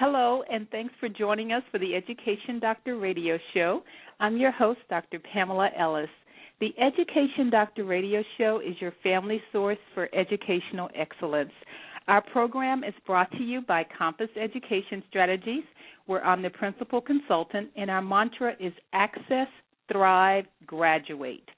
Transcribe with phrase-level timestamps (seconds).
[0.00, 3.82] Hello, and thanks for joining us for the Education Doctor Radio Show.
[4.20, 5.18] I'm your host, Dr.
[5.18, 6.08] Pamela Ellis.
[6.60, 11.50] The Education Doctor Radio Show is your family source for educational excellence.
[12.06, 15.64] Our program is brought to you by Compass Education Strategies.
[16.06, 19.48] Where I'm the principal consultant, and our mantra is Access,
[19.90, 21.48] Thrive, Graduate.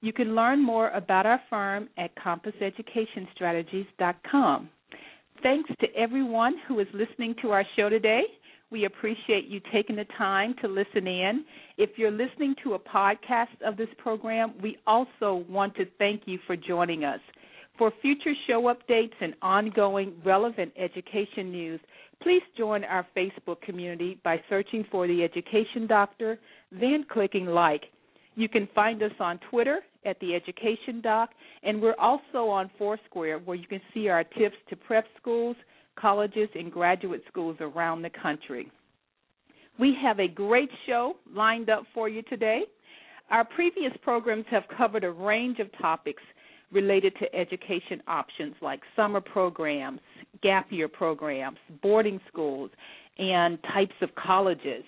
[0.00, 4.68] You can learn more about our firm at compasseducationstrategies.com.
[5.44, 8.22] Thanks to everyone who is listening to our show today.
[8.70, 11.44] We appreciate you taking the time to listen in.
[11.76, 16.38] If you're listening to a podcast of this program, we also want to thank you
[16.46, 17.20] for joining us.
[17.76, 21.80] For future show updates and ongoing relevant education news,
[22.22, 26.38] please join our Facebook community by searching for the Education Doctor,
[26.72, 27.82] then clicking like.
[28.36, 31.30] You can find us on Twitter at the Education Doc,
[31.62, 35.56] and we're also on Foursquare where you can see our tips to prep schools,
[35.96, 38.70] colleges, and graduate schools around the country.
[39.78, 42.62] We have a great show lined up for you today.
[43.30, 46.22] Our previous programs have covered a range of topics
[46.70, 50.00] related to education options like summer programs,
[50.42, 52.70] gap year programs, boarding schools,
[53.18, 54.84] and types of colleges.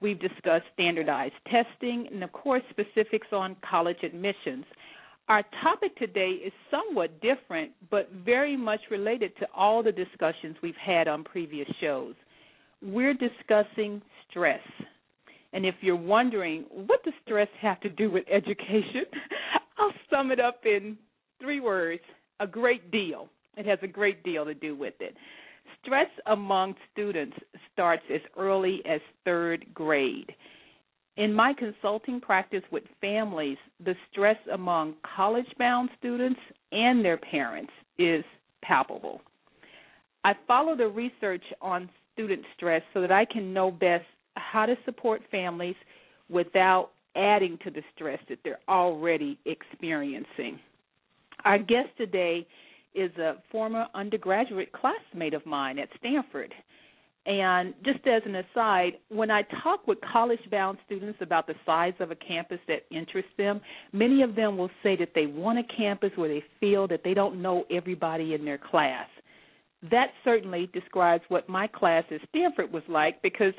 [0.00, 4.64] We've discussed standardized testing and, of course, specifics on college admissions.
[5.28, 10.74] Our topic today is somewhat different, but very much related to all the discussions we've
[10.74, 12.14] had on previous shows.
[12.82, 14.60] We're discussing stress.
[15.52, 19.04] And if you're wondering, what does stress have to do with education?
[19.78, 20.96] I'll sum it up in
[21.40, 22.02] three words
[22.40, 23.28] a great deal.
[23.56, 25.14] It has a great deal to do with it.
[25.82, 27.36] Stress among students
[27.72, 30.34] starts as early as third grade.
[31.16, 36.40] In my consulting practice with families, the stress among college bound students
[36.72, 38.24] and their parents is
[38.62, 39.20] palpable.
[40.24, 44.04] I follow the research on student stress so that I can know best
[44.36, 45.76] how to support families
[46.28, 50.60] without adding to the stress that they're already experiencing.
[51.44, 52.46] Our guest today
[52.94, 56.52] is a former undergraduate classmate of mine at Stanford.
[57.26, 61.92] And just as an aside, when I talk with college bound students about the size
[62.00, 63.60] of a campus that interests them,
[63.92, 67.12] many of them will say that they want a campus where they feel that they
[67.12, 69.06] don't know everybody in their class.
[69.90, 73.54] That certainly describes what my class at Stanford was like because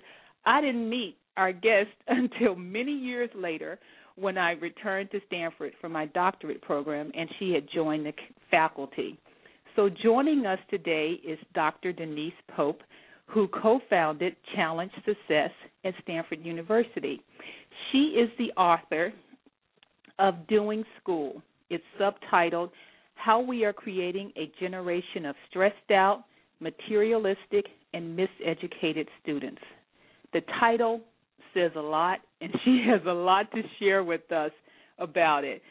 [0.45, 3.79] I didn't meet our guest until many years later
[4.15, 8.13] when I returned to Stanford for my doctorate program and she had joined the
[8.49, 9.17] faculty.
[9.75, 11.93] So joining us today is Dr.
[11.93, 12.81] Denise Pope,
[13.25, 15.51] who co founded Challenge Success
[15.85, 17.21] at Stanford University.
[17.91, 19.13] She is the author
[20.19, 21.41] of Doing School.
[21.69, 22.71] It's subtitled
[23.15, 26.25] How We Are Creating a Generation of Stressed Out,
[26.59, 29.61] Materialistic, and Miseducated Students.
[30.33, 31.01] The title
[31.53, 34.51] says a lot, and she has a lot to share with us
[34.99, 35.61] about it.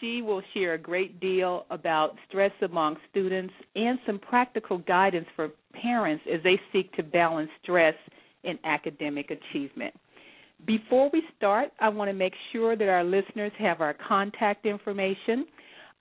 [0.00, 5.50] She will share a great deal about stress among students and some practical guidance for
[5.80, 7.94] parents as they seek to balance stress
[8.44, 9.94] and academic achievement.
[10.64, 15.46] Before we start, I want to make sure that our listeners have our contact information.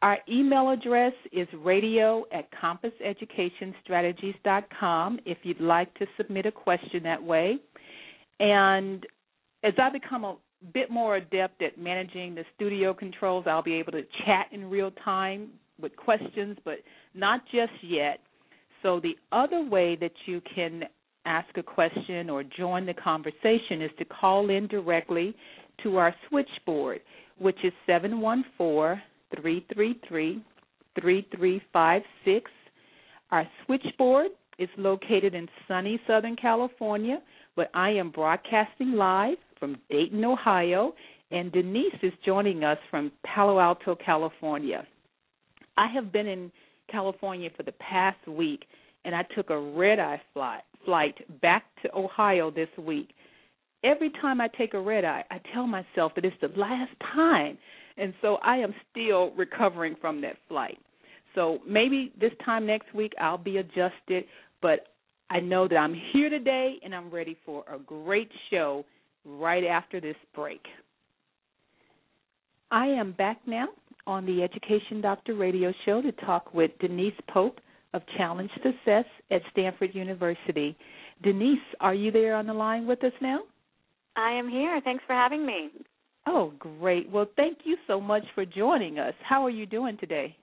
[0.01, 7.21] Our email address is radio at compasseducationstrategies.com if you'd like to submit a question that
[7.21, 7.57] way.
[8.39, 9.05] And
[9.65, 10.37] as I become a
[10.73, 14.91] bit more adept at managing the studio controls, I'll be able to chat in real
[15.03, 15.49] time
[15.81, 16.75] with questions, but
[17.15, 18.19] not just yet.
[18.83, 20.83] So, the other way that you can
[21.25, 25.35] ask a question or join the conversation is to call in directly
[25.81, 27.01] to our switchboard,
[27.39, 29.01] which is 714
[29.35, 30.43] 333
[31.01, 32.51] 3356.
[33.31, 34.27] Our switchboard
[34.59, 37.17] is located in sunny Southern California,
[37.55, 40.93] but I am broadcasting live from Dayton, Ohio,
[41.31, 44.85] and Denise is joining us from Palo Alto, California.
[45.75, 46.51] I have been in
[46.87, 48.65] California for the past week,
[49.05, 53.09] and I took a red eye flight, flight back to Ohio this week.
[53.83, 57.57] Every time I take a red eye, I tell myself that it's the last time,
[57.97, 60.77] and so I am still recovering from that flight.
[61.33, 64.25] So maybe this time next week I'll be adjusted,
[64.61, 64.89] but
[65.31, 68.85] I know that I'm here today and I'm ready for a great show
[69.25, 70.61] right after this break.
[72.71, 73.67] I am back now
[74.07, 77.59] on the Education Doctor radio show to talk with Denise Pope
[77.93, 80.75] of Challenge Success at Stanford University.
[81.23, 83.39] Denise, are you there on the line with us now?
[84.15, 84.79] I am here.
[84.83, 85.69] Thanks for having me.
[86.27, 87.09] Oh, great.
[87.09, 89.13] Well, thank you so much for joining us.
[89.23, 90.35] How are you doing today?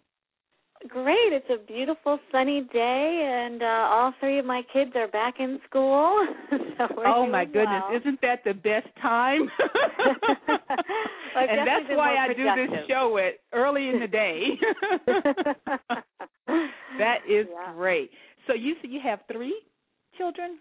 [0.89, 1.33] Great.
[1.33, 5.61] It's a beautiful sunny day, and uh, all three of my kids are back in
[5.69, 6.27] school.
[6.51, 7.83] so oh my goodness!
[7.89, 8.01] Well.
[8.01, 9.49] Isn't that the best time?
[9.59, 9.69] well,
[11.37, 12.71] and that's why I productive.
[12.71, 14.43] do this show at early in the day.
[16.99, 17.73] that is yeah.
[17.75, 18.11] great.
[18.49, 19.55] So you said you have three
[20.19, 20.59] children?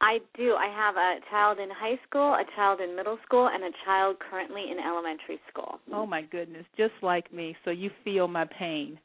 [0.00, 0.54] I do.
[0.54, 4.16] I have a child in high school, a child in middle school, and a child
[4.30, 5.78] currently in elementary school.
[5.92, 7.56] Oh my goodness, just like me.
[7.64, 8.98] So you feel my pain.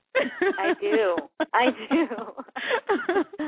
[0.60, 1.16] I do.
[1.54, 2.08] I do.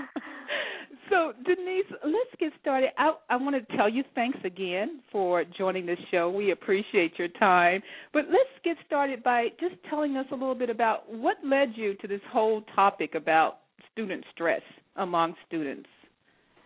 [1.09, 2.89] so Denise, let's get started.
[2.97, 6.29] I, I want to tell you thanks again for joining the show.
[6.29, 7.81] We appreciate your time.
[8.13, 11.95] But let's get started by just telling us a little bit about what led you
[11.95, 13.59] to this whole topic about
[13.91, 14.61] student stress
[14.95, 15.89] among students.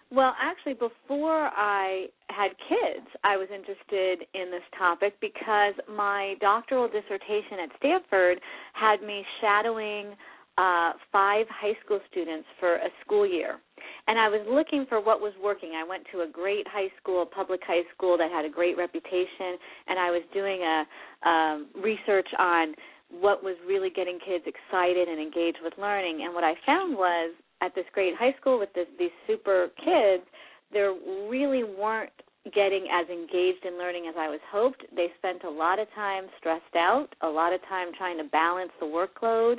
[0.09, 6.87] Well, actually, before I had kids, I was interested in this topic because my doctoral
[6.87, 8.39] dissertation at Stanford
[8.73, 10.15] had me shadowing
[10.57, 13.59] uh, five high school students for a school year.
[14.07, 15.73] And I was looking for what was working.
[15.75, 19.59] I went to a great high school, public high school that had a great reputation,
[19.87, 22.73] and I was doing a um, research on
[23.11, 26.23] what was really getting kids excited and engaged with learning.
[26.23, 30.23] And what I found was at this great high school with this, these super kids,
[30.71, 30.93] there
[31.29, 32.11] really weren't
[32.53, 34.83] getting as engaged in learning as I was hoped.
[34.95, 38.71] They spent a lot of time stressed out, a lot of time trying to balance
[38.79, 39.57] the workload,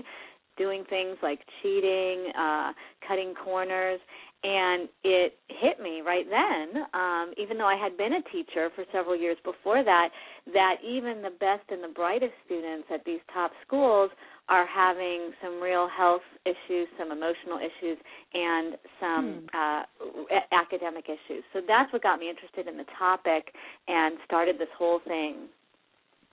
[0.57, 2.73] doing things like cheating, uh,
[3.07, 4.01] cutting corners,
[4.45, 8.85] and it hit me right then, um, even though I had been a teacher for
[8.93, 10.11] several years before that,
[10.53, 14.11] that even the best and the brightest students at these top schools
[14.49, 17.99] are having some real health issues, some emotional issues,
[18.35, 19.57] and some hmm.
[19.57, 21.45] uh, academic issues.
[21.53, 23.53] So that's what got me interested in the topic
[23.87, 25.49] and started this whole thing.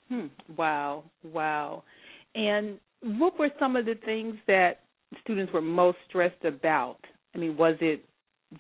[0.10, 0.28] Hmm.
[0.56, 1.84] Wow, wow.
[2.36, 4.82] And what were some of the things that
[5.22, 6.98] students were most stressed about?
[7.34, 8.04] I mean, was it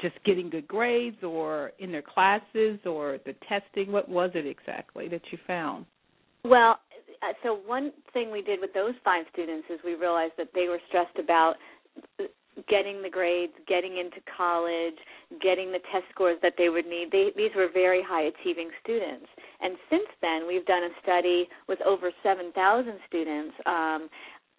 [0.01, 3.91] just getting good grades or in their classes or the testing?
[3.91, 5.85] What was it exactly that you found?
[6.43, 6.79] Well,
[7.29, 10.67] uh, so one thing we did with those five students is we realized that they
[10.67, 11.55] were stressed about
[12.69, 14.95] getting the grades, getting into college,
[15.41, 17.09] getting the test scores that they would need.
[17.11, 19.27] They, these were very high achieving students.
[19.61, 22.53] And since then, we've done a study with over 7,000
[23.07, 24.09] students um,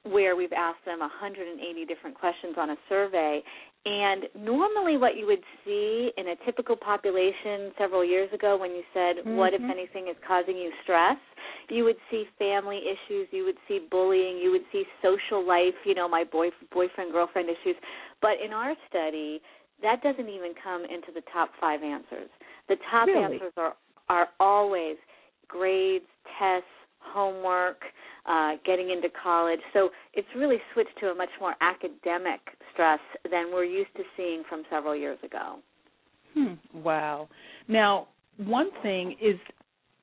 [0.05, 3.43] where we've asked them 180 different questions on a survey.
[3.87, 8.83] And normally, what you would see in a typical population several years ago, when you
[8.93, 9.37] said, mm-hmm.
[9.37, 11.17] What, if anything, is causing you stress?
[11.69, 15.95] you would see family issues, you would see bullying, you would see social life, you
[15.95, 17.77] know, my boy, boyfriend, girlfriend issues.
[18.23, 19.41] But in our study,
[19.83, 22.31] that doesn't even come into the top five answers.
[22.69, 23.35] The top really?
[23.35, 23.75] answers are,
[24.09, 24.97] are always
[25.49, 26.05] grades,
[26.39, 26.67] tests,
[27.13, 27.79] homework,
[28.27, 29.61] uh, getting into college.
[29.73, 32.41] So it's really switched to a much more academic
[32.73, 33.01] stress
[33.31, 35.57] than we're used to seeing from several years ago.
[36.35, 36.55] Hmm.
[36.75, 37.29] Wow.
[37.69, 39.37] Now, one thing is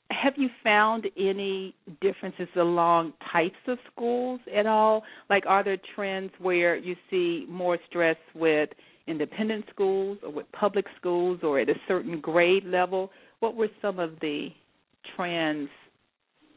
[0.10, 5.04] have you found any differences along types of schools at all?
[5.30, 8.70] Like, are there trends where you see more stress with
[9.08, 13.12] independent schools or with public schools or at a certain grade level?
[13.40, 14.50] What were some of the
[15.16, 15.70] trends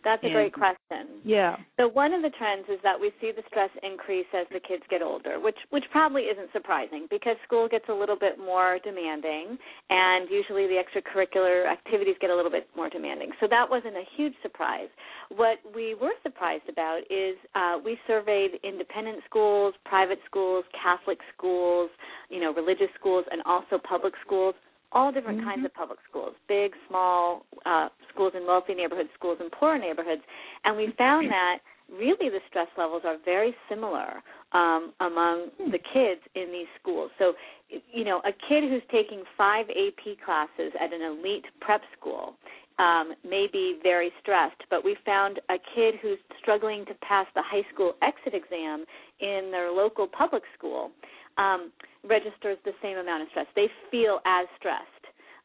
[0.06, 1.18] that's a and, great question.
[1.24, 1.56] Yeah.
[1.76, 4.84] So one of the trends is that we see the stress increase as the kids
[4.88, 9.58] get older, which which probably isn't surprising because school gets a little bit more demanding
[9.90, 13.32] and usually the extracurricular activities get a little bit more demanding.
[13.40, 14.88] So that wasn't a huge surprise.
[15.34, 21.90] What we were surprised about is uh, we surveyed independent schools, private schools, Catholic schools,
[22.30, 24.54] you know, religious schools, and also public schools
[24.92, 25.48] all different mm-hmm.
[25.48, 30.22] kinds of public schools, big, small uh, schools in wealthy neighborhoods, schools in poorer neighborhoods,
[30.64, 31.58] and we found that
[31.90, 35.70] really the stress levels are very similar um, among hmm.
[35.70, 37.10] the kids in these schools.
[37.18, 37.34] So,
[37.68, 42.34] you know, a kid who's taking five AP classes at an elite prep school
[42.78, 47.42] um, may be very stressed, but we found a kid who's struggling to pass the
[47.42, 48.84] high school exit exam
[49.20, 50.90] in their local public school
[51.38, 51.72] um,
[52.08, 53.46] registers the same amount of stress.
[53.54, 54.84] They feel as stressed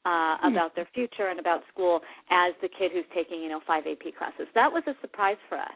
[0.05, 0.53] uh, hmm.
[0.53, 4.15] about their future and about school as the kid who's taking, you know, five AP
[4.17, 4.48] classes.
[4.55, 5.71] That was a surprise for us.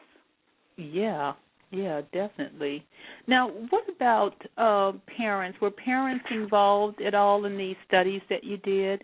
[0.77, 1.33] Yeah,
[1.71, 2.85] yeah, definitely.
[3.27, 5.59] Now, what about uh, parents?
[5.61, 9.03] Were parents involved at all in these studies that you did?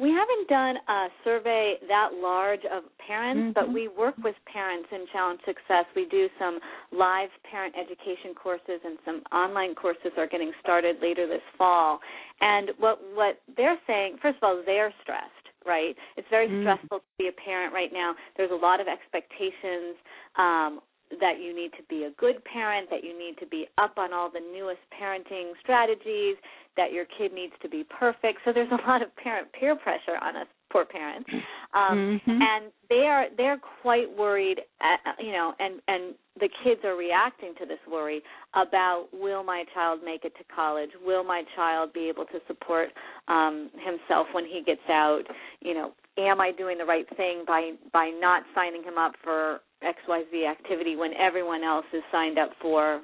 [0.00, 3.52] We haven't done a survey that large of parents, mm-hmm.
[3.52, 5.84] but we work with parents in Challenge Success.
[5.94, 6.58] We do some
[6.90, 12.00] live parent education courses and some online courses are getting started later this fall.
[12.40, 15.94] And what what they're saying, first of all, they're stressed, right?
[16.16, 16.62] It's very mm-hmm.
[16.62, 18.14] stressful to be a parent right now.
[18.38, 20.00] There's a lot of expectations.
[20.38, 20.80] Um,
[21.18, 24.12] that you need to be a good parent, that you need to be up on
[24.12, 26.36] all the newest parenting strategies,
[26.76, 28.38] that your kid needs to be perfect.
[28.44, 31.28] So there's a lot of parent peer pressure on us poor parents.
[31.74, 32.30] Um mm-hmm.
[32.30, 37.54] and they are they're quite worried at, you know and and the kids are reacting
[37.58, 38.22] to this worry
[38.54, 40.90] about will my child make it to college?
[41.04, 42.88] Will my child be able to support
[43.28, 45.22] um himself when he gets out?
[45.60, 49.60] You know, am I doing the right thing by by not signing him up for
[49.82, 53.00] XYZ activity when everyone else is signed up for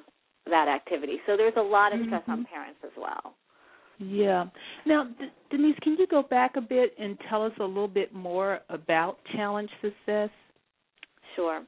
[0.49, 1.17] that activity.
[1.25, 2.31] So there's a lot of stress mm-hmm.
[2.31, 3.35] on parents as well.
[3.99, 4.45] Yeah.
[4.85, 8.13] Now, D- Denise, can you go back a bit and tell us a little bit
[8.13, 10.29] more about Challenge Success?
[11.37, 11.61] Sure.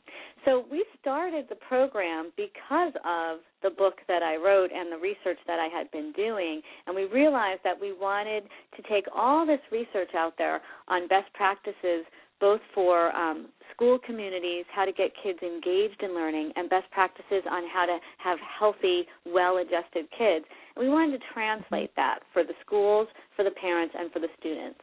[0.45, 5.37] So we started the program because of the book that I wrote and the research
[5.45, 8.43] that I had been doing, and we realized that we wanted
[8.75, 12.03] to take all this research out there on best practices
[12.39, 17.43] both for um, school communities, how to get kids engaged in learning, and best practices
[17.49, 20.45] on how to have healthy, well adjusted kids.
[20.75, 24.29] And we wanted to translate that for the schools, for the parents, and for the
[24.39, 24.79] students.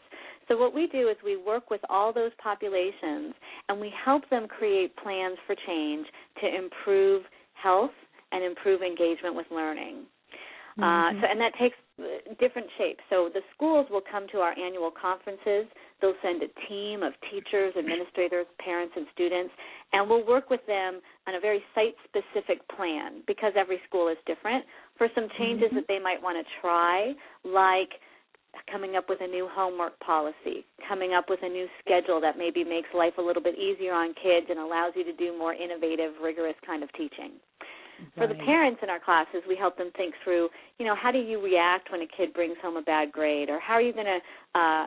[0.48, 3.34] So, what we do is we work with all those populations
[3.68, 6.06] and we help them create plans for change
[6.40, 7.22] to improve
[7.54, 7.90] health
[8.32, 10.04] and improve engagement with learning.
[10.78, 11.18] Uh, mm-hmm.
[11.18, 11.76] Uh, so, and that takes
[12.38, 13.00] different shapes.
[13.08, 15.64] So the schools will come to our annual conferences.
[16.00, 19.52] They'll send a team of teachers, administrators, parents, and students,
[19.94, 24.64] and we'll work with them on a very site-specific plan because every school is different
[24.98, 25.76] for some changes mm-hmm.
[25.76, 27.96] that they might want to try, like
[28.70, 32.64] coming up with a new homework policy, coming up with a new schedule that maybe
[32.64, 36.12] makes life a little bit easier on kids and allows you to do more innovative,
[36.22, 37.32] rigorous kind of teaching.
[38.14, 41.18] For the parents in our classes, we help them think through, you know, how do
[41.18, 44.06] you react when a kid brings home a bad grade, or how are you going
[44.06, 44.86] to uh,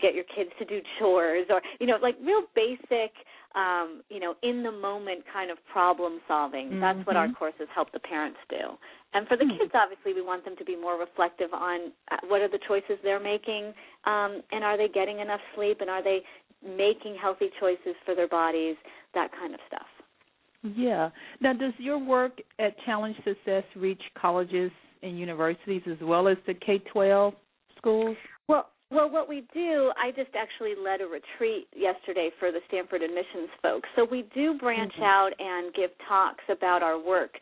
[0.00, 3.12] get your kids to do chores, or you know, like real basic,
[3.54, 6.68] um, you know, in the moment kind of problem solving.
[6.68, 6.80] Mm-hmm.
[6.80, 7.36] That's what our mm-hmm.
[7.36, 8.76] courses help the parents do.
[9.14, 9.58] And for the mm-hmm.
[9.58, 12.98] kids, obviously, we want them to be more reflective on uh, what are the choices
[13.02, 13.72] they're making,
[14.06, 16.20] um, and are they getting enough sleep, and are they
[16.64, 18.76] making healthy choices for their bodies,
[19.14, 19.86] that kind of stuff.
[20.62, 21.10] Yeah.
[21.40, 24.70] Now, does your work at Challenge Success reach colleges
[25.02, 27.34] and universities as well as the K 12
[27.76, 28.16] schools?
[28.48, 33.02] Well, well, what we do, I just actually led a retreat yesterday for the Stanford
[33.02, 33.88] admissions folks.
[33.96, 35.02] So we do branch mm-hmm.
[35.02, 37.32] out and give talks about our work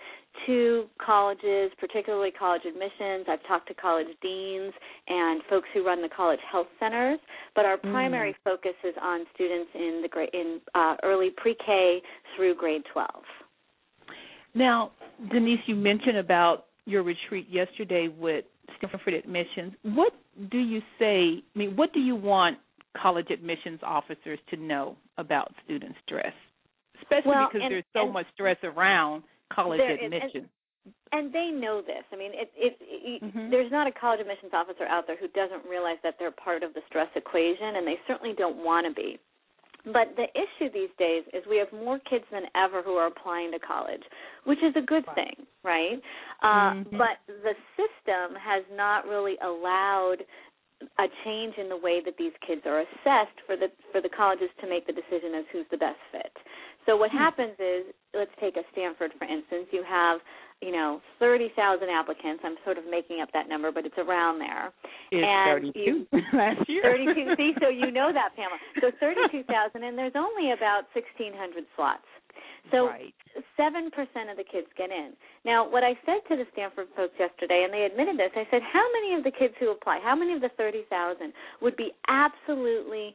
[0.47, 3.27] to colleges, particularly college admissions.
[3.29, 4.73] I've talked to college deans
[5.09, 7.19] and folks who run the college health centers,
[7.55, 8.37] but our primary mm.
[8.43, 12.01] focus is on students in the grade in uh, early pre-K
[12.35, 13.09] through grade 12.
[14.55, 14.93] Now,
[15.31, 18.45] Denise, you mentioned about your retreat yesterday with
[18.89, 19.73] Stanford admissions.
[19.83, 20.13] What
[20.51, 21.43] do you say?
[21.55, 22.59] I mean, what do you want
[23.01, 26.33] college admissions officers to know about student stress,
[27.01, 29.23] especially well, because and, there's so much stress around
[29.53, 30.45] college there admission.
[30.45, 32.05] Is, and, and they know this.
[32.13, 33.51] I mean, it, it, it, mm-hmm.
[33.51, 36.75] there's not a college admissions officer out there who doesn't realize that they're part of
[36.75, 39.19] the stress equation, and they certainly don't want to be.
[39.85, 43.51] But the issue these days is we have more kids than ever who are applying
[43.51, 44.03] to college,
[44.45, 45.35] which is a good thing,
[45.65, 46.01] right?
[46.41, 46.97] Uh, mm-hmm.
[46.97, 50.19] But the system has not really allowed
[50.99, 54.51] a change in the way that these kids are assessed for the for the colleges
[54.61, 56.33] to make the decision as who's the best fit.
[56.87, 57.19] So what hmm.
[57.19, 59.67] happens is, let's take a Stanford for instance.
[59.71, 60.21] You have,
[60.61, 62.43] you know, thirty thousand applicants.
[62.45, 64.73] I'm sort of making up that number, but it's around there.
[65.11, 66.83] It's and 32 last year.
[66.83, 67.35] Thirty-two.
[67.37, 68.59] see, so you know that, Pamela.
[68.81, 72.07] So thirty-two thousand, and there's only about sixteen hundred slots.
[72.71, 72.89] So
[73.57, 73.93] seven right.
[73.93, 75.13] percent of the kids get in.
[75.45, 78.63] Now, what I said to the Stanford folks yesterday, and they admitted this, I said,
[78.63, 81.91] how many of the kids who apply, how many of the thirty thousand would be
[82.09, 83.15] absolutely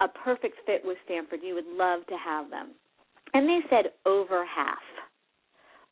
[0.00, 1.40] a perfect fit with Stanford?
[1.42, 2.76] You would love to have them.
[3.34, 4.78] And they said over half.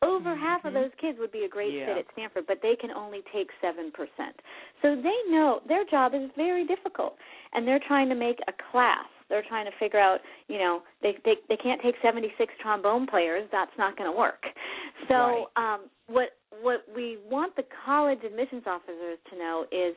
[0.02, 0.42] Over mm-hmm.
[0.42, 1.86] half of those kids would be a great yeah.
[1.86, 3.90] fit at Stanford, but they can only take 7%.
[4.82, 7.14] So they know their job is very difficult
[7.52, 9.06] and they're trying to make a class.
[9.28, 13.48] They're trying to figure out, you know, they they they can't take 76 trombone players.
[13.50, 14.42] That's not going to work.
[15.08, 15.44] So, right.
[15.56, 16.30] um what
[16.60, 19.96] what we want the college admissions officers to know is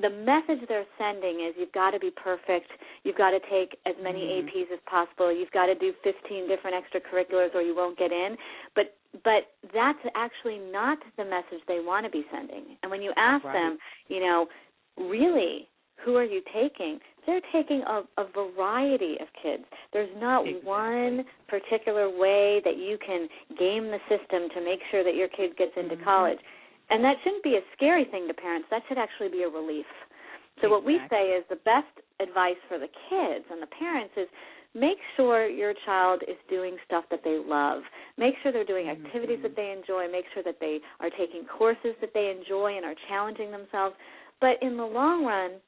[0.00, 2.70] the message they're sending is you've got to be perfect.
[3.04, 4.48] You've got to take as many mm-hmm.
[4.48, 5.32] APs as possible.
[5.32, 8.36] You've got to do 15 different extracurriculars or you won't get in.
[8.74, 12.76] But but that's actually not the message they want to be sending.
[12.82, 13.52] And when you ask right.
[13.52, 14.48] them, you know,
[14.98, 15.68] really,
[16.04, 16.98] who are you taking?
[17.24, 19.62] They're taking a, a variety of kids.
[19.92, 20.68] There's not exactly.
[20.68, 25.56] one particular way that you can game the system to make sure that your kid
[25.56, 26.04] gets into mm-hmm.
[26.04, 26.38] college
[26.90, 28.68] and that shouldn't be a scary thing to parents.
[28.70, 29.86] That should actually be a relief.
[30.60, 30.70] So exactly.
[30.70, 34.28] what we say is the best advice for the kids and the parents is
[34.74, 37.82] make sure your child is doing stuff that they love.
[38.18, 39.42] Make sure they're doing activities mm-hmm.
[39.42, 40.10] that they enjoy.
[40.10, 43.96] Make sure that they are taking courses that they enjoy and are challenging themselves.
[44.40, 45.58] But in the long run,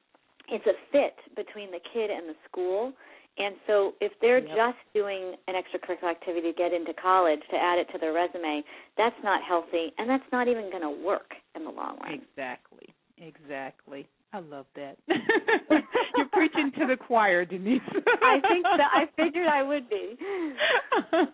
[0.49, 2.93] it's a fit between the kid and the school.
[3.39, 4.57] And so if they're yep.
[4.57, 8.63] just doing an extracurricular activity to get into college to add it to their resume,
[8.97, 12.15] that's not healthy and that's not even going to work in the long run.
[12.15, 12.95] Exactly.
[13.19, 14.09] Exactly.
[14.33, 14.97] I love that.
[15.09, 17.81] You're preaching to the choir, Denise.
[18.23, 20.17] I think that I figured I would be.
[21.13, 21.29] well,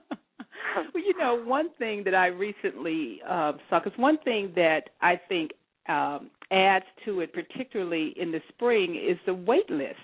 [0.94, 5.52] you know, one thing that I recently uh, saw, because one thing that I think
[5.88, 9.96] um, adds to it, particularly in the spring, is the wait list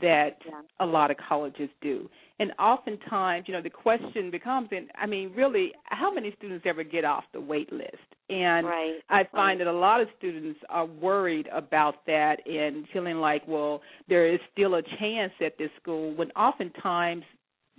[0.00, 0.38] that
[0.80, 2.08] a lot of colleges do.
[2.40, 6.84] And oftentimes, you know, the question becomes, and I mean, really, how many students ever
[6.84, 7.96] get off the wait list?
[8.30, 8.94] And right.
[9.08, 9.64] I find right.
[9.64, 14.38] that a lot of students are worried about that and feeling like, well, there is
[14.52, 17.24] still a chance at this school, when oftentimes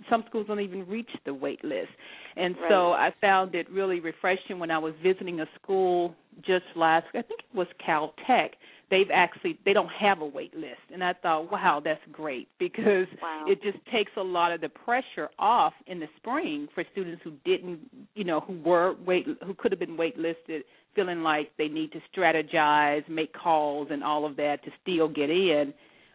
[0.08, 1.90] some schools don't even reach the wait list.
[2.36, 2.70] And right.
[2.70, 7.22] so I found it really refreshing when I was visiting a school just last I
[7.22, 8.52] think it was Cal Tech
[8.90, 13.06] they've actually they don't have a wait list and i thought wow that's great because
[13.22, 13.44] wow.
[13.46, 17.32] it just takes a lot of the pressure off in the spring for students who
[17.44, 17.78] didn't
[18.14, 20.62] you know who were wait who could have been wait listed
[20.94, 25.30] feeling like they need to strategize make calls and all of that to still get
[25.30, 25.72] in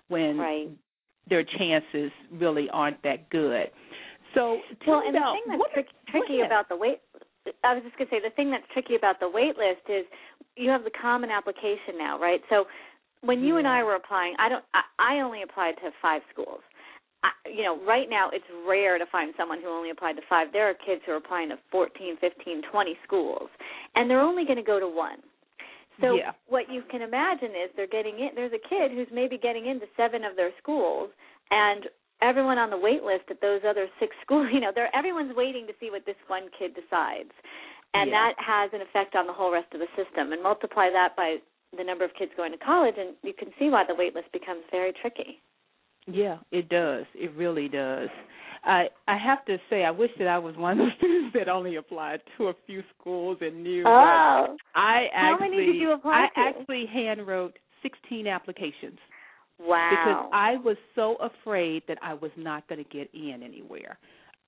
[0.10, 0.70] when right.
[1.30, 3.68] their chances really aren't that good
[4.34, 7.00] so well and about, the thing that's tricky about the wait
[7.64, 10.06] I was just going to say the thing that's tricky about the wait list is
[10.56, 12.42] you have the common application now, right?
[12.50, 12.66] So
[13.22, 13.60] when you yeah.
[13.60, 16.62] and I were applying, I don't I, I only applied to five schools.
[17.24, 20.48] I, you know, right now it's rare to find someone who only applied to five.
[20.54, 23.50] There are kids who are applying to 14, 15, 20 schools,
[23.96, 25.20] and they're only going to go to one.
[26.02, 26.32] So yeah.
[26.48, 28.30] what you can imagine is they're getting in.
[28.36, 31.10] There's a kid who's maybe getting into seven of their schools,
[31.52, 31.86] and
[32.22, 35.68] everyone on the wait list at those other six schools, you know, they're everyone's waiting
[35.68, 37.32] to see what this one kid decides.
[37.96, 38.30] And yeah.
[38.30, 40.34] that has an effect on the whole rest of the system.
[40.34, 41.38] And multiply that by
[41.78, 44.32] the number of kids going to college and you can see why the wait list
[44.32, 45.42] becomes very tricky.
[46.08, 47.06] Yeah, it does.
[47.16, 48.10] It really does.
[48.64, 51.50] I I have to say I wish that I was one of the students that
[51.50, 54.56] only applied to a few schools and knew oh.
[54.76, 56.60] I actually How many did you apply I to?
[56.60, 59.00] actually hand wrote 16 applications.
[59.60, 59.90] Wow.
[59.90, 63.98] Because I was so afraid that I was not going to get in anywhere.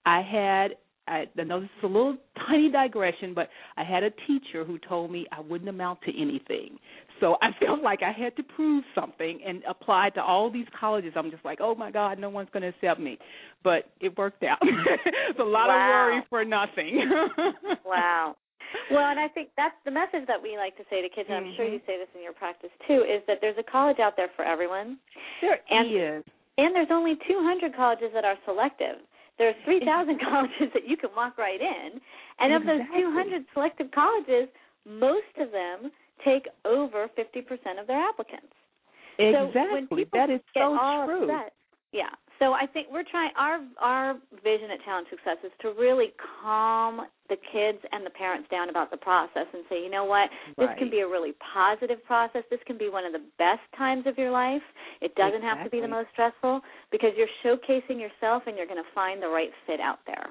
[0.06, 0.76] I had
[1.08, 2.17] I, I know this is a little
[2.48, 6.78] tiny digression, but I had a teacher who told me I wouldn't amount to anything.
[7.20, 11.13] So I felt like I had to prove something and applied to all these colleges.
[11.15, 13.17] I'm just like, oh my God, no one's going to accept me.
[13.63, 14.60] But it worked out.
[14.62, 15.74] it's a lot wow.
[15.74, 17.10] of worry for nothing.
[17.86, 18.36] wow.
[18.91, 21.38] Well, and I think that's the message that we like to say to kids, and
[21.38, 21.88] I'm sure you Mm-hmm.
[21.88, 24.98] say this in your practice too, is that there's a college out there for everyone.
[25.41, 26.24] There and, is.
[26.58, 29.00] And there's only 200 colleges that are selective.
[29.38, 32.00] There's 3,000 colleges that you can walk right in,
[32.39, 34.50] and of those 200 selective colleges,
[34.86, 35.91] most of them
[36.26, 38.54] take over 50% of their applicants.
[39.19, 39.52] Exactly.
[39.54, 41.30] So when people that is so true.
[41.30, 41.54] Upset,
[41.91, 42.13] yeah.
[42.39, 47.02] So I think we're trying our our vision at Challenge Success is to really calm
[47.30, 50.67] the kids and the parents down about the process and say, you know what, this
[50.67, 50.78] right.
[50.78, 52.43] can be a really positive process.
[52.50, 54.62] This can be one of the best times of your life.
[55.02, 55.58] It doesn't exactly.
[55.58, 59.21] have to be the most stressful because you're showcasing yourself and you're going to find
[59.21, 60.30] the right fit out there.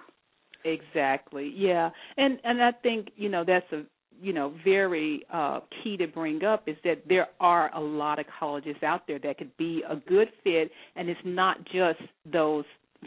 [0.64, 1.52] Exactly.
[1.54, 1.90] Yeah.
[2.16, 3.82] And and I think, you know, that's a
[4.20, 8.26] you know very uh, key to bring up is that there are a lot of
[8.38, 12.00] colleges out there that could be a good fit, and it's not just
[12.30, 12.64] those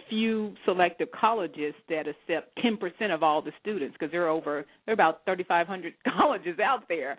[0.09, 4.93] few selective colleges that accept 10% of all the students because there are over there
[4.93, 7.17] are about 3500 colleges out there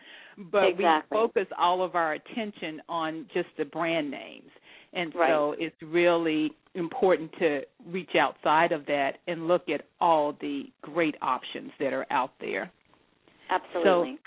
[0.53, 1.19] but exactly.
[1.19, 4.51] we focus all of our attention on just the brand names
[4.93, 5.31] and right.
[5.31, 11.17] so it's really important to reach outside of that and look at all the great
[11.21, 12.71] options that are out there
[13.51, 14.19] Absolutely.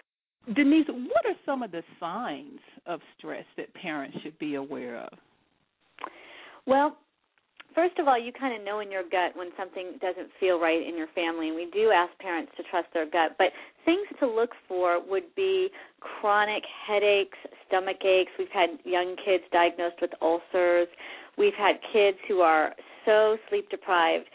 [0.47, 4.97] So, Denise, what are some of the signs of stress that parents should be aware
[4.99, 5.13] of?
[6.65, 6.97] Well,
[7.73, 10.86] first of all, you kind of know in your gut when something doesn't feel right
[10.86, 13.36] in your family, and we do ask parents to trust their gut.
[13.38, 13.47] But
[13.86, 18.31] things to look for would be chronic headaches, stomach aches.
[18.38, 20.88] We've had young kids diagnosed with ulcers.
[21.38, 22.73] We've had kids who are
[23.05, 24.25] so sleep deprived.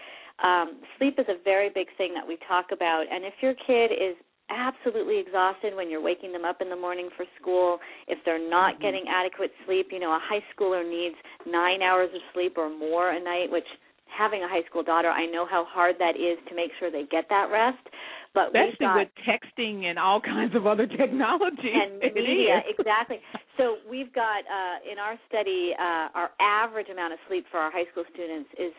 [0.42, 3.90] Um, sleep is a very big thing that we talk about, and if your kid
[3.92, 4.16] is
[4.50, 8.74] absolutely exhausted when you're waking them up in the morning for school, if they're not
[8.74, 8.82] mm-hmm.
[8.82, 13.10] getting adequate sleep, you know, a high schooler needs 9 hours of sleep or more
[13.10, 13.66] a night, which
[14.08, 17.04] having a high school daughter, I know how hard that is to make sure they
[17.10, 17.84] get that rest.
[18.34, 23.20] But especially got, with texting and all kinds of other technology and media, exactly.
[23.58, 27.72] So we've got uh, in our study, uh, our average amount of sleep for our
[27.72, 28.72] high school students is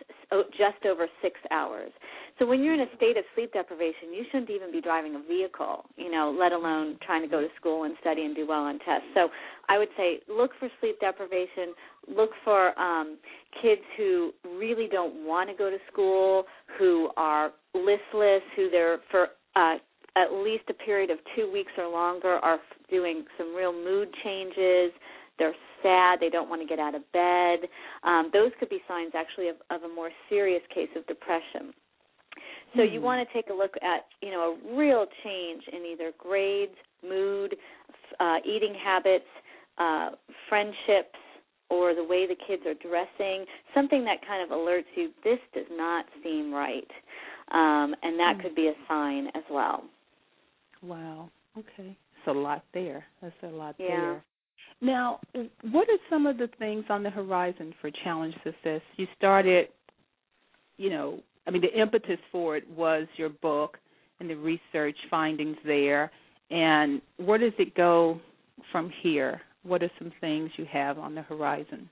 [0.58, 1.92] just over six hours.
[2.40, 5.20] So when you're in a state of sleep deprivation, you shouldn't even be driving a
[5.20, 8.62] vehicle, you know, let alone trying to go to school and study and do well
[8.62, 9.08] on tests.
[9.14, 9.28] So
[9.68, 11.76] I would say look for sleep deprivation.
[12.08, 13.18] Look for um,
[13.62, 16.46] kids who really don't want to go to school,
[16.78, 19.76] who are listless, who they're for uh,
[20.16, 24.92] at least a period of two weeks or longer are doing some real mood changes.
[25.38, 26.20] They're sad.
[26.20, 27.70] They don't want to get out of bed.
[28.04, 31.74] Um, those could be signs actually of, of a more serious case of depression.
[32.76, 33.06] So you hmm.
[33.06, 36.76] want to take a look at you know a real change in either grades,
[37.08, 37.56] mood,
[38.20, 39.26] uh, eating habits,
[39.78, 40.10] uh,
[40.48, 41.18] friendships,
[41.70, 43.46] or the way the kids are dressing.
[43.74, 46.90] Something that kind of alerts you this does not seem right,
[47.52, 48.42] um, and that mm-hmm.
[48.42, 49.84] could be a sign as well.
[50.82, 51.30] Wow.
[51.58, 51.98] Okay.
[52.18, 53.06] It's a lot there.
[53.22, 53.88] That's a lot yeah.
[53.88, 54.24] there.
[54.82, 55.20] Now,
[55.72, 58.82] what are some of the things on the horizon for Challenge Success?
[58.96, 59.68] You started,
[60.78, 63.78] you know, I mean, the impetus for it was your book
[64.20, 66.12] and the research findings there.
[66.50, 68.22] And where does it go
[68.72, 69.42] from here?
[69.64, 71.90] What are some things you have on the horizon?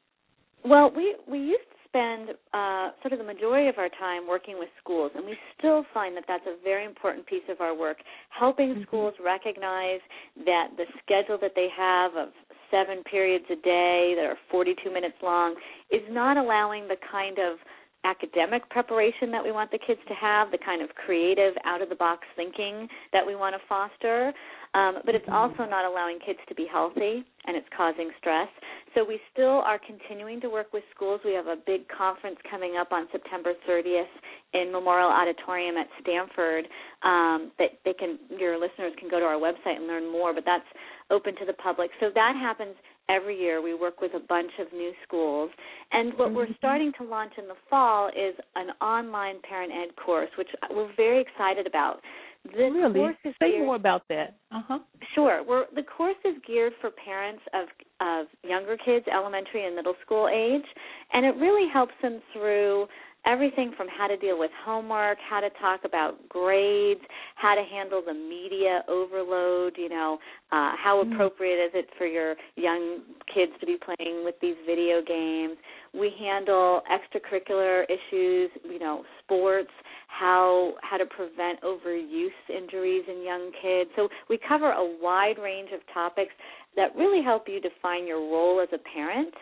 [0.64, 1.64] Well, we we used
[1.98, 5.84] spend uh, sort of the majority of our time working with schools, and we still
[5.94, 7.98] find that that's a very important piece of our work,
[8.30, 8.84] helping mm-hmm.
[8.84, 10.00] schools recognize
[10.46, 12.30] that the schedule that they have of
[12.70, 15.56] seven periods a day that are 42 minutes long
[15.92, 17.58] is not allowing the kind of
[18.04, 21.90] academic preparation that we want the kids to have, the kind of creative, out of
[21.90, 24.32] the box thinking that we want to foster.
[24.74, 25.58] Um, but it's mm-hmm.
[25.58, 28.48] also not allowing kids to be healthy and it's causing stress.
[28.94, 31.22] So we still are continuing to work with schools.
[31.24, 34.12] We have a big conference coming up on September 30th
[34.54, 36.66] in Memorial Auditorium at Stanford
[37.04, 40.34] um, that they can your listeners can go to our website and learn more.
[40.34, 40.68] But that's
[41.10, 41.90] open to the public.
[42.00, 42.76] So that happens
[43.10, 43.62] every year.
[43.62, 45.50] We work with a bunch of new schools.
[45.92, 46.54] And what we're mm-hmm.
[46.58, 51.22] starting to launch in the fall is an online parent ed course, which we're very
[51.22, 52.02] excited about.
[52.46, 53.10] This really?
[53.24, 54.36] Say geared, more about that.
[54.52, 54.80] Uh huh.
[55.16, 55.44] Sure.
[55.46, 57.68] We're, the course is geared for parents of
[58.00, 60.66] of younger kids, elementary and middle school age,
[61.14, 62.88] and it really helps them through
[63.28, 67.02] everything from how to deal with homework, how to talk about grades,
[67.36, 70.18] how to handle the media overload, you know,
[70.52, 71.14] uh, how mm.
[71.14, 73.02] appropriate is it for your young
[73.34, 75.58] kids to be playing with these video games.
[75.94, 79.72] We handle extracurricular issues, you know, sports,
[80.08, 83.90] how how to prevent overuse injuries in young kids.
[83.96, 86.32] So we cover a wide range of topics
[86.76, 89.34] that really help you define your role as a parent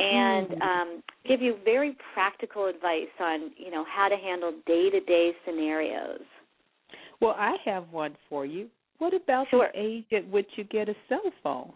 [0.00, 0.62] and mm-hmm.
[0.62, 5.32] um, give you very practical advice on you know how to handle day to day
[5.44, 6.20] scenarios.
[7.20, 8.68] Well, I have one for you.
[8.98, 9.68] What about sure.
[9.72, 11.72] the age at which you get a cell phone?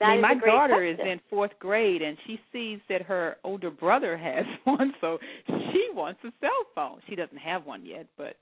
[0.00, 1.06] That I mean, my daughter question.
[1.06, 5.88] is in fourth grade, and she sees that her older brother has one, so she
[5.92, 7.00] wants a cell phone.
[7.08, 8.36] She doesn't have one yet, but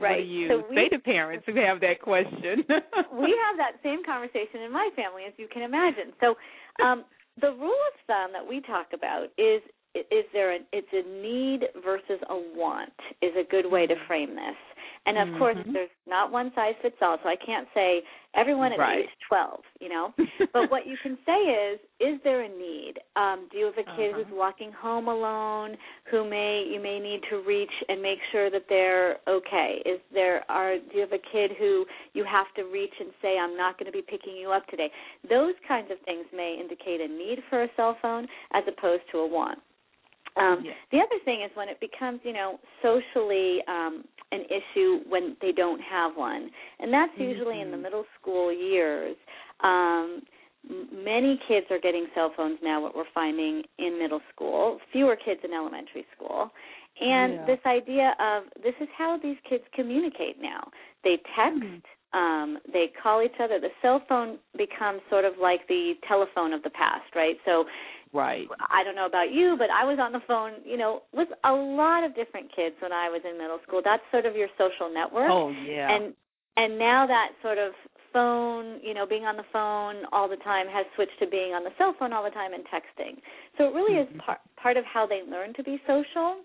[0.00, 0.16] right.
[0.16, 2.64] what do you so say to parents who have that question?
[3.14, 6.12] we have that same conversation in my family, as you can imagine.
[6.20, 6.34] So,
[6.84, 7.04] um,
[7.40, 9.62] the rule of thumb that we talk about is
[9.94, 14.06] is there a, it's a need versus a want is a good way to mm-hmm.
[14.06, 14.56] frame this.
[15.08, 15.38] And of mm-hmm.
[15.38, 18.02] course, there's not one size fits all, so I can't say
[18.34, 18.98] everyone at right.
[18.98, 20.12] age 12, you know.
[20.52, 22.94] but what you can say is, is there a need?
[23.16, 24.22] Um, do you have a kid uh-huh.
[24.22, 25.78] who's walking home alone,
[26.10, 29.80] who may you may need to reach and make sure that they're okay?
[29.86, 33.38] Is there are do you have a kid who you have to reach and say,
[33.38, 34.90] I'm not going to be picking you up today?
[35.26, 39.18] Those kinds of things may indicate a need for a cell phone as opposed to
[39.18, 39.58] a want.
[40.38, 40.74] Um, yes.
[40.92, 45.52] The other thing is when it becomes, you know, socially um, an issue when they
[45.52, 47.30] don't have one, and that's mm-hmm.
[47.30, 49.16] usually in the middle school years.
[49.60, 50.22] Um,
[50.92, 52.80] many kids are getting cell phones now.
[52.80, 56.50] What we're finding in middle school, fewer kids in elementary school,
[57.00, 57.46] and yeah.
[57.46, 60.70] this idea of this is how these kids communicate now.
[61.04, 61.62] They text.
[61.62, 61.76] Mm-hmm.
[62.14, 63.60] Um, they call each other.
[63.60, 67.36] The cell phone becomes sort of like the telephone of the past, right?
[67.44, 67.66] So
[68.12, 68.48] Right.
[68.70, 71.52] I don't know about you, but I was on the phone, you know, with a
[71.52, 73.82] lot of different kids when I was in middle school.
[73.84, 75.28] That's sort of your social network.
[75.30, 75.92] Oh yeah.
[75.94, 76.14] And
[76.56, 77.72] and now that sort of
[78.12, 81.64] phone, you know, being on the phone all the time has switched to being on
[81.64, 83.20] the cell phone all the time and texting.
[83.56, 84.16] So it really mm-hmm.
[84.16, 86.40] is part part of how they learn to be social.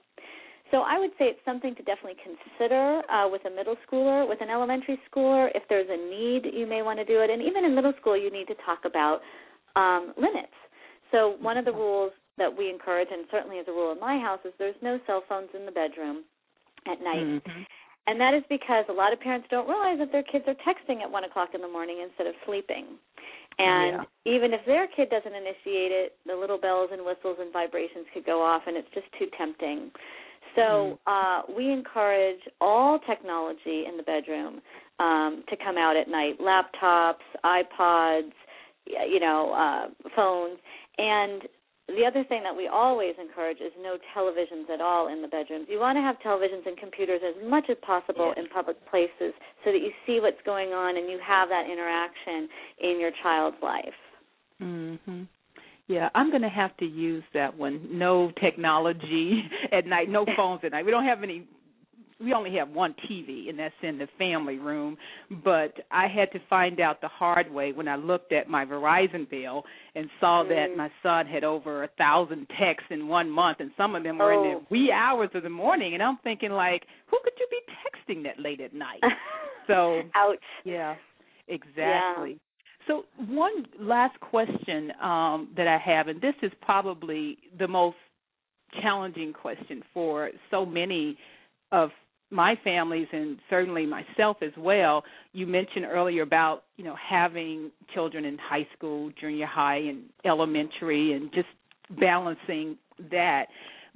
[0.71, 4.41] So I would say it's something to definitely consider uh, with a middle schooler, with
[4.41, 5.47] an elementary schooler.
[5.53, 7.29] If there's a need, you may want to do it.
[7.29, 9.21] And even in middle school, you need to talk about
[9.75, 10.57] um, limits
[11.13, 14.17] so one of the rules that we encourage, and certainly is a rule in my
[14.17, 16.25] house, is there's no cell phones in the bedroom
[16.89, 17.39] at night.
[17.39, 17.61] Mm-hmm.
[18.07, 21.01] And that is because a lot of parents don't realize that their kids are texting
[21.01, 22.97] at one o'clock in the morning instead of sleeping.
[23.59, 24.35] And yeah.
[24.35, 28.25] even if their kid doesn't initiate it, the little bells and whistles and vibrations could
[28.25, 29.91] go off, and it's just too tempting.
[30.55, 31.07] So mm.
[31.07, 34.59] uh, we encourage all technology in the bedroom
[34.99, 38.33] um, to come out at night: laptops, iPods,
[38.85, 40.57] you know, uh, phones,
[40.97, 41.41] and
[41.87, 45.67] the other thing that we always encourage is no televisions at all in the bedrooms.
[45.69, 48.45] You want to have televisions and computers as much as possible yes.
[48.45, 52.47] in public places so that you see what's going on and you have that interaction
[52.79, 53.99] in your child's life.
[54.61, 55.27] Mhm.
[55.87, 57.85] Yeah, I'm going to have to use that one.
[57.91, 60.85] No technology at night, no phones at night.
[60.85, 61.45] We don't have any
[62.19, 64.97] we only have one TV, and that's in the family room.
[65.43, 69.29] But I had to find out the hard way when I looked at my Verizon
[69.29, 69.63] bill
[69.95, 70.49] and saw mm.
[70.49, 74.17] that my son had over a thousand texts in one month, and some of them
[74.17, 74.43] were oh.
[74.43, 75.93] in the wee hours of the morning.
[75.93, 79.01] And I'm thinking, like, who could you be texting that late at night?
[79.67, 80.37] so, ouch.
[80.63, 80.95] Yeah,
[81.47, 82.31] exactly.
[82.31, 82.37] Yeah.
[82.87, 87.95] So, one last question um, that I have, and this is probably the most
[88.81, 91.17] challenging question for so many
[91.71, 91.89] of
[92.33, 95.03] my families and certainly myself as well.
[95.33, 101.13] You mentioned earlier about you know having children in high school, junior high, and elementary,
[101.13, 101.47] and just
[101.99, 102.77] balancing
[103.11, 103.45] that.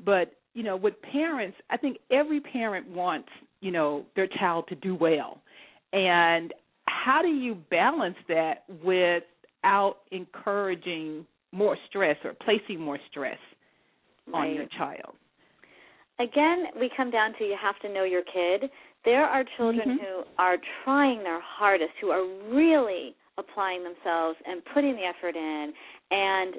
[0.03, 4.75] But you know, with parents, I think every parent wants you know their child to
[4.75, 5.41] do well,
[5.91, 6.53] and
[6.87, 13.37] how do you balance that without encouraging more stress or placing more stress
[14.33, 15.15] on your child?
[16.19, 18.69] Again, we come down to you have to know your kid.
[19.05, 20.03] There are children mm-hmm.
[20.03, 25.73] who are trying their hardest, who are really applying themselves and putting the effort in.
[26.11, 26.55] And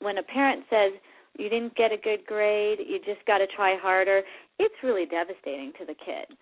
[0.00, 0.92] when a parent says,
[1.38, 4.22] you didn't get a good grade, you just got to try harder,
[4.58, 6.36] it's really devastating to the kid.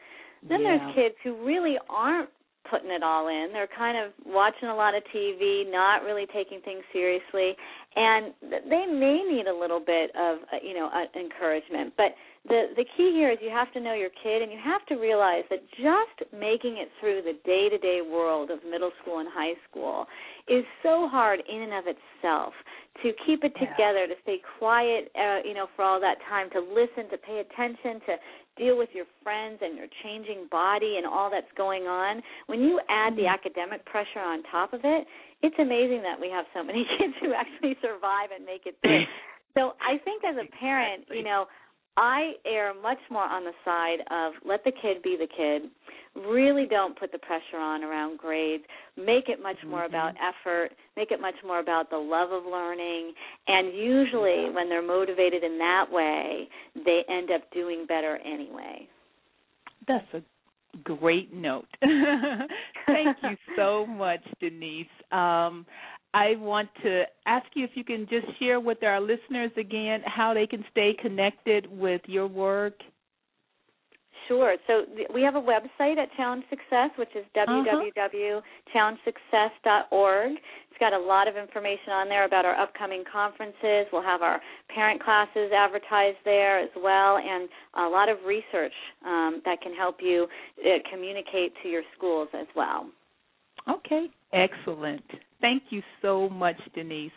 [0.48, 0.78] Then yeah.
[0.78, 2.30] there's kids who really aren't
[2.68, 3.50] putting it all in.
[3.52, 7.56] They're kind of watching a lot of TV, not really taking things seriously,
[8.00, 8.32] and
[8.70, 11.92] they may need a little bit of, uh, you know, uh, encouragement.
[11.98, 12.16] But
[12.48, 14.94] the the key here is you have to know your kid and you have to
[14.94, 20.06] realize that just making it through the day-to-day world of middle school and high school
[20.48, 22.54] is so hard in and of itself
[23.02, 24.14] to keep it together yeah.
[24.14, 28.00] to stay quiet uh, you know for all that time to listen to pay attention
[28.08, 28.16] to
[28.56, 32.80] deal with your friends and your changing body and all that's going on when you
[32.88, 33.36] add the mm-hmm.
[33.36, 35.06] academic pressure on top of it
[35.42, 39.04] it's amazing that we have so many kids who actually survive and make it through
[39.56, 41.46] so i think as a parent you know
[41.96, 45.70] I err much more on the side of let the kid be the kid.
[46.26, 48.64] Really don't put the pressure on around grades.
[48.96, 49.94] Make it much more mm-hmm.
[49.94, 50.70] about effort.
[50.96, 53.12] Make it much more about the love of learning.
[53.48, 54.54] And usually, yeah.
[54.54, 58.88] when they're motivated in that way, they end up doing better anyway.
[59.86, 60.22] That's a
[60.84, 61.68] great note.
[61.80, 64.86] Thank you so much, Denise.
[65.12, 65.66] Um,
[66.12, 70.34] I want to ask you if you can just share with our listeners again how
[70.34, 72.74] they can stay connected with your work.
[74.30, 74.54] Sure.
[74.68, 77.64] So we have a website at Challenge Success, which is uh-huh.
[77.66, 80.32] www.challengesuccess.org.
[80.32, 83.86] It's got a lot of information on there about our upcoming conferences.
[83.92, 84.40] We'll have our
[84.72, 88.72] parent classes advertised there as well, and a lot of research
[89.04, 90.28] um, that can help you
[90.64, 92.86] uh, communicate to your schools as well.
[93.68, 95.02] Okay, excellent.
[95.40, 97.10] Thank you so much, Denise.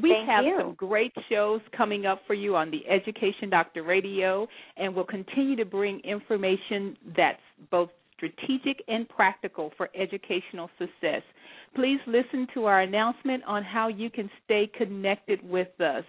[0.00, 0.56] We Thank have you.
[0.58, 5.56] some great shows coming up for you on the Education Doctor Radio, and we'll continue
[5.56, 7.38] to bring information that's
[7.70, 11.22] both strategic and practical for educational success.
[11.74, 16.04] Please listen to our announcement on how you can stay connected with us.